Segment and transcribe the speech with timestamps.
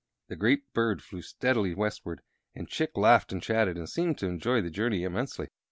[0.29, 2.21] The great bird flew steadily westward,
[2.55, 5.49] and Chick laughed and chatted, and seemed to enjoy the journey immensely.